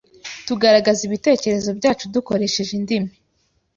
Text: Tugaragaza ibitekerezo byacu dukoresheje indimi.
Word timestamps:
Tugaragaza 0.47 1.01
ibitekerezo 1.05 1.69
byacu 1.79 2.05
dukoresheje 2.15 2.71
indimi. 2.79 3.11